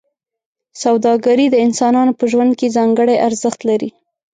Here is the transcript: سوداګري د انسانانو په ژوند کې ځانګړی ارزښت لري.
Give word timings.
سوداګري 0.83 1.45
د 1.49 1.55
انسانانو 1.65 2.13
په 2.19 2.25
ژوند 2.31 2.51
کې 2.59 2.73
ځانګړی 2.77 3.15
ارزښت 3.27 3.59
لري. 3.69 3.89